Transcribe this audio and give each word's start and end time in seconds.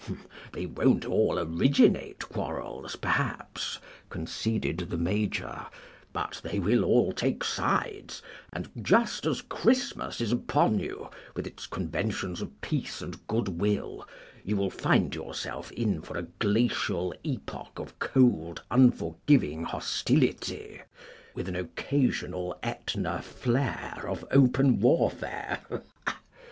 "They 0.53 0.65
won't 0.65 1.05
all 1.05 1.37
originate 1.37 2.27
quarrels, 2.27 2.95
perhaps," 2.95 3.77
conceded 4.09 4.79
the 4.79 4.97
Major, 4.97 5.67
"but 6.11 6.41
they 6.43 6.57
will 6.57 6.83
all 6.83 7.13
take 7.13 7.43
sides, 7.43 8.23
and 8.51 8.67
just 8.81 9.27
as 9.27 9.43
Christmas 9.43 10.19
is 10.19 10.31
upon 10.31 10.79
you, 10.79 11.11
with 11.35 11.45
its 11.45 11.67
conventions 11.67 12.41
of 12.41 12.61
peace 12.61 13.03
and 13.03 13.27
good 13.27 13.47
will, 13.47 14.07
you 14.43 14.57
will 14.57 14.71
find 14.71 15.13
yourself 15.13 15.71
in 15.73 16.01
for 16.01 16.17
a 16.17 16.23
glacial 16.39 17.13
epoch 17.23 17.77
of 17.77 17.99
cold, 17.99 18.63
unforgiving 18.71 19.65
hostility, 19.65 20.81
with 21.35 21.47
an 21.47 21.55
occasional 21.55 22.57
Etna 22.63 23.21
flare 23.21 24.03
of 24.07 24.25
open 24.31 24.79
warfare. 24.79 25.59